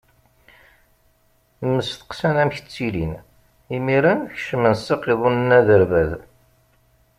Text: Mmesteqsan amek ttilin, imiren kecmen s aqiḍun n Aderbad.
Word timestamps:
Mmesteqsan 1.61 2.35
amek 2.41 2.55
ttilin, 2.61 3.13
imiren 3.75 4.19
kecmen 4.33 4.73
s 4.83 4.87
aqiḍun 4.95 5.37
n 5.49 5.55
Aderbad. 5.59 6.11